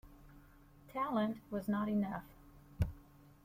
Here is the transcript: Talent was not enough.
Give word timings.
Talent 0.91 1.37
was 1.51 1.67
not 1.69 1.87
enough. 1.87 2.23